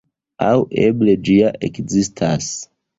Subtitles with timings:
[0.45, 0.55] Aŭ
[0.87, 2.55] eble ĝi ja ekzistas.